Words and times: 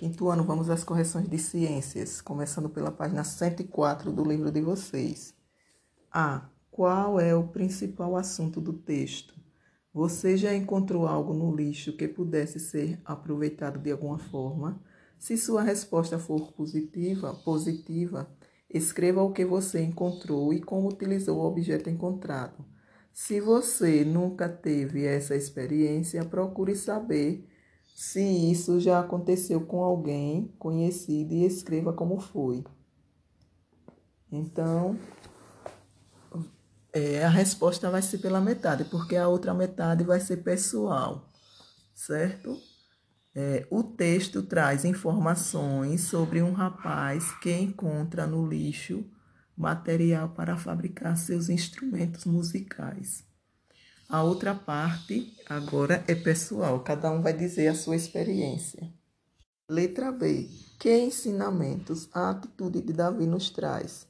Quinto 0.00 0.30
ano, 0.30 0.42
vamos 0.44 0.70
às 0.70 0.82
correções 0.82 1.28
de 1.28 1.36
ciências, 1.36 2.22
começando 2.22 2.70
pela 2.70 2.90
página 2.90 3.22
104 3.22 4.10
do 4.10 4.24
livro 4.24 4.50
de 4.50 4.62
vocês. 4.62 5.34
A. 6.10 6.48
Qual 6.70 7.20
é 7.20 7.34
o 7.34 7.48
principal 7.48 8.16
assunto 8.16 8.62
do 8.62 8.72
texto? 8.72 9.34
Você 9.92 10.38
já 10.38 10.54
encontrou 10.54 11.06
algo 11.06 11.34
no 11.34 11.54
lixo 11.54 11.98
que 11.98 12.08
pudesse 12.08 12.58
ser 12.58 12.98
aproveitado 13.04 13.78
de 13.78 13.92
alguma 13.92 14.16
forma? 14.18 14.82
Se 15.18 15.36
sua 15.36 15.60
resposta 15.60 16.18
for 16.18 16.50
positiva, 16.52 17.34
positiva, 17.44 18.26
escreva 18.70 19.22
o 19.22 19.34
que 19.34 19.44
você 19.44 19.82
encontrou 19.82 20.50
e 20.54 20.62
como 20.62 20.88
utilizou 20.88 21.36
o 21.36 21.44
objeto 21.44 21.90
encontrado. 21.90 22.64
Se 23.12 23.38
você 23.38 24.02
nunca 24.02 24.48
teve 24.48 25.04
essa 25.04 25.36
experiência, 25.36 26.24
procure 26.24 26.74
saber 26.74 27.49
se 28.00 28.22
isso 28.50 28.80
já 28.80 28.98
aconteceu 28.98 29.60
com 29.60 29.84
alguém 29.84 30.50
conhecido 30.58 31.34
e 31.34 31.44
escreva 31.44 31.92
como 31.92 32.18
foi. 32.18 32.64
Então, 34.32 34.98
é, 36.94 37.22
a 37.22 37.28
resposta 37.28 37.90
vai 37.90 38.00
ser 38.00 38.16
pela 38.16 38.40
metade, 38.40 38.84
porque 38.84 39.16
a 39.16 39.28
outra 39.28 39.52
metade 39.52 40.02
vai 40.02 40.18
ser 40.18 40.38
pessoal, 40.38 41.28
certo? 41.94 42.56
É, 43.34 43.66
o 43.70 43.82
texto 43.82 44.42
traz 44.44 44.86
informações 44.86 46.00
sobre 46.00 46.40
um 46.40 46.52
rapaz 46.52 47.30
que 47.38 47.52
encontra 47.52 48.26
no 48.26 48.48
lixo 48.48 49.04
material 49.54 50.30
para 50.30 50.56
fabricar 50.56 51.18
seus 51.18 51.50
instrumentos 51.50 52.24
musicais. 52.24 53.29
A 54.12 54.24
outra 54.24 54.56
parte 54.56 55.32
agora 55.48 56.02
é 56.08 56.16
pessoal, 56.16 56.80
cada 56.80 57.12
um 57.12 57.22
vai 57.22 57.32
dizer 57.32 57.68
a 57.68 57.76
sua 57.76 57.94
experiência. 57.94 58.92
Letra 59.68 60.10
B. 60.10 60.48
Que 60.80 60.98
ensinamentos 60.98 62.08
a 62.12 62.30
atitude 62.30 62.80
de 62.80 62.92
Davi 62.92 63.24
nos 63.24 63.50
traz? 63.50 64.08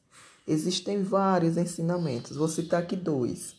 Existem 0.48 1.02
vários 1.02 1.58
ensinamentos, 1.58 2.34
vou 2.34 2.48
citar 2.48 2.80
aqui 2.80 2.96
dois. 2.96 3.54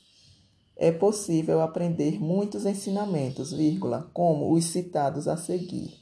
É 0.75 0.91
possível 0.91 1.61
aprender 1.61 2.19
muitos 2.19 2.65
ensinamentos, 2.65 3.53
vírgula, 3.53 4.09
como 4.11 4.51
os 4.51 4.65
citados 4.65 5.27
a 5.27 5.37
seguir. 5.37 5.93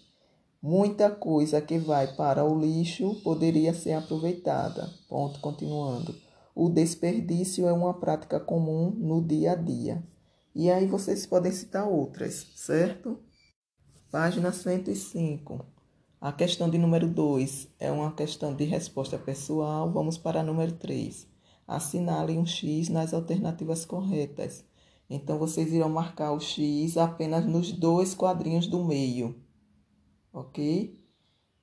Muita 0.61 1.11
coisa 1.11 1.59
que 1.59 1.77
vai 1.77 2.15
para 2.15 2.45
o 2.45 2.57
lixo 2.57 3.15
poderia 3.25 3.73
ser 3.73 3.91
aproveitada. 3.91 4.89
Ponto 5.09 5.41
continuando. 5.41 6.15
O 6.55 6.69
desperdício 6.69 7.67
é 7.67 7.73
uma 7.73 7.93
prática 7.93 8.39
comum 8.39 8.89
no 8.91 9.21
dia 9.21 9.51
a 9.51 9.55
dia. 9.55 10.01
E 10.55 10.69
aí 10.71 10.87
vocês 10.87 11.25
podem 11.25 11.51
citar 11.51 11.87
outras, 11.87 12.47
certo? 12.55 13.19
Página 14.11 14.51
105. 14.51 15.65
A 16.19 16.33
questão 16.33 16.69
de 16.69 16.77
número 16.77 17.07
2 17.07 17.69
é 17.79 17.91
uma 17.91 18.11
questão 18.11 18.53
de 18.55 18.65
resposta 18.65 19.17
pessoal. 19.17 19.91
Vamos 19.91 20.17
para 20.17 20.39
a 20.41 20.43
número 20.43 20.73
3. 20.73 21.27
Assinale 21.67 22.37
um 22.37 22.45
X 22.45 22.89
nas 22.89 23.13
alternativas 23.13 23.85
corretas. 23.85 24.65
Então, 25.09 25.37
vocês 25.37 25.71
irão 25.71 25.89
marcar 25.89 26.31
o 26.33 26.39
X 26.39 26.97
apenas 26.97 27.45
nos 27.45 27.71
dois 27.71 28.13
quadrinhos 28.13 28.67
do 28.67 28.83
meio, 28.83 29.35
ok? 30.33 30.99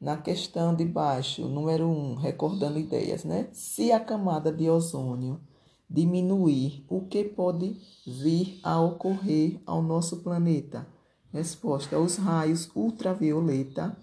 Na 0.01 0.17
questão 0.17 0.75
de 0.75 0.84
baixo, 0.84 1.47
número 1.48 1.87
1, 1.87 1.91
um, 1.91 2.14
recordando 2.14 2.79
ideias, 2.79 3.25
né? 3.25 3.48
Se 3.53 3.92
a 3.92 4.01
camada 4.01 4.53
de 4.53 4.69
ozônio 4.69 5.41
diminuir, 5.89 6.84
o 6.89 7.03
que 7.03 7.25
pode 7.25 7.77
vir 8.06 8.61
a 8.62 8.81
ocorrer 8.81 9.61
ao 9.65 9.83
nosso 9.83 10.19
planeta? 10.19 10.87
Resposta: 11.33 11.98
os 11.98 12.17
raios 12.17 12.70
ultravioleta 12.75 13.97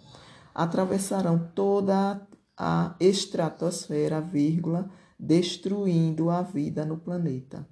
atravessarão 0.54 1.52
toda 1.56 2.26
a 2.58 2.96
estratosfera, 3.00 4.22
vírgula, 4.22 4.90
destruindo 5.18 6.30
a 6.30 6.42
vida 6.42 6.86
no 6.86 6.98
planeta. 6.98 7.68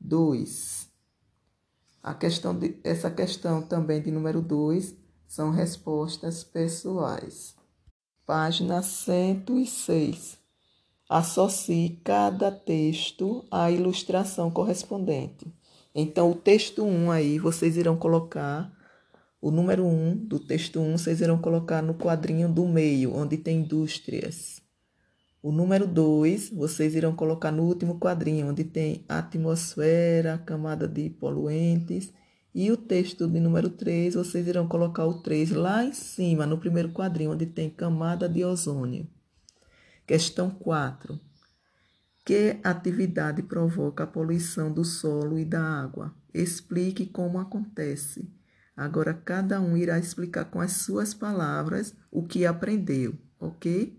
2. 0.00 0.88
A 2.02 2.14
questão 2.14 2.56
de, 2.56 2.78
essa 2.84 3.10
questão 3.10 3.62
também 3.62 4.02
de 4.02 4.10
número 4.10 4.42
2 4.42 4.94
são 5.26 5.50
respostas 5.50 6.44
pessoais. 6.44 7.56
Página 8.26 8.82
106. 8.82 10.43
Associe 11.08 12.00
cada 12.02 12.50
texto 12.50 13.44
à 13.50 13.70
ilustração 13.70 14.50
correspondente. 14.50 15.46
Então, 15.94 16.30
o 16.30 16.34
texto 16.34 16.82
1 16.82 17.10
aí, 17.10 17.38
vocês 17.38 17.76
irão 17.76 17.96
colocar 17.96 18.72
o 19.40 19.50
número 19.50 19.84
1 19.84 20.16
do 20.26 20.40
texto 20.40 20.80
1, 20.80 20.96
vocês 20.96 21.20
irão 21.20 21.36
colocar 21.36 21.82
no 21.82 21.94
quadrinho 21.94 22.48
do 22.48 22.66
meio, 22.66 23.14
onde 23.14 23.36
tem 23.36 23.58
indústrias. 23.58 24.62
O 25.42 25.52
número 25.52 25.86
2, 25.86 26.48
vocês 26.48 26.94
irão 26.94 27.14
colocar 27.14 27.52
no 27.52 27.64
último 27.64 28.00
quadrinho, 28.00 28.48
onde 28.48 28.64
tem 28.64 29.04
atmosfera, 29.06 30.38
camada 30.38 30.88
de 30.88 31.10
poluentes. 31.10 32.10
E 32.54 32.72
o 32.72 32.78
texto 32.78 33.28
de 33.28 33.38
número 33.38 33.68
3, 33.68 34.14
vocês 34.14 34.48
irão 34.48 34.66
colocar 34.66 35.04
o 35.04 35.20
3 35.20 35.50
lá 35.50 35.84
em 35.84 35.92
cima, 35.92 36.46
no 36.46 36.56
primeiro 36.56 36.88
quadrinho, 36.88 37.32
onde 37.32 37.44
tem 37.44 37.68
camada 37.68 38.26
de 38.26 38.42
ozônio. 38.42 39.06
Questão 40.06 40.50
4. 40.50 41.18
Que 42.26 42.60
atividade 42.62 43.42
provoca 43.42 44.04
a 44.04 44.06
poluição 44.06 44.70
do 44.70 44.84
solo 44.84 45.38
e 45.38 45.46
da 45.46 45.62
água? 45.62 46.14
Explique 46.32 47.06
como 47.06 47.38
acontece. 47.38 48.30
Agora, 48.76 49.14
cada 49.14 49.62
um 49.62 49.78
irá 49.78 49.98
explicar 49.98 50.44
com 50.44 50.60
as 50.60 50.72
suas 50.72 51.14
palavras 51.14 51.94
o 52.10 52.22
que 52.22 52.44
aprendeu, 52.44 53.16
ok? 53.40 53.98